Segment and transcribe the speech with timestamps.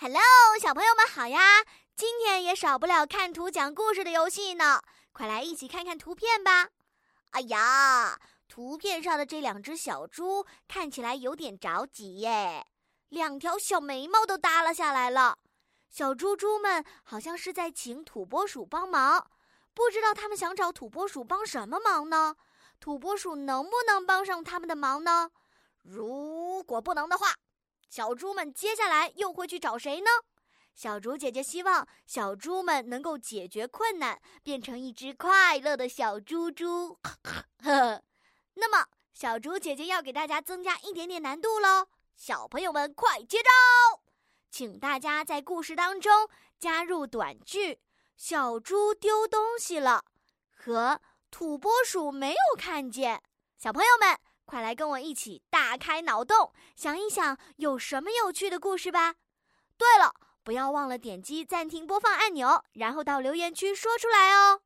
[0.00, 0.22] Hello，
[0.60, 1.40] 小朋友们好呀！
[1.96, 6.68] 今天也少不了看图讲故事的游戏呢，快来一起看看图片吧。
[7.30, 8.16] 哎呀，
[8.46, 12.64] 图片上的这两只小猪看起来有点着急耶，
[13.08, 15.36] 两条小眉毛都耷拉下来了。
[15.90, 19.28] 小猪猪们好像是在请土拨鼠帮忙，
[19.74, 22.36] 不知道他们想找土拨鼠帮什么忙呢？
[22.78, 25.32] 土拨鼠能不能帮上他们的忙呢？
[25.82, 27.34] 如果不能的话。
[27.88, 30.10] 小猪们接下来又会去找谁呢？
[30.74, 36.98] 小猪姐姐希望小猪们能够解决困难，变成一只快乐的小猪猪。
[37.64, 38.02] 呵，
[38.54, 44.02] 那么小猪姐姐要给大家增加一点点难度喽，小朋友们快接招！
[44.50, 46.28] 请大家在故事当中
[46.60, 47.80] 加入短句
[48.16, 50.04] ：“小猪丢东西了”
[50.54, 53.22] 和“土拨鼠没有看见”。
[53.58, 54.16] 小朋友们。
[54.48, 59.16] 快来跟我一起大开脑洞，想一想有什么有趣的故事吧！
[59.76, 64.62] 对了，不要忘了点击暂停播放按钮，然后到留言区说出来哦。